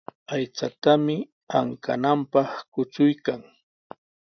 [0.33, 1.15] Aychatami
[1.59, 3.41] ankananpaq kuchuykan.